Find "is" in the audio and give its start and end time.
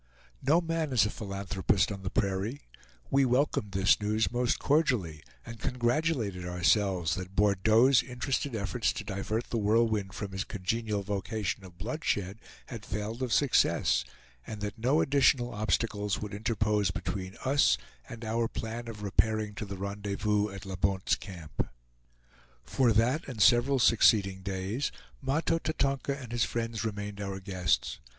0.93-1.05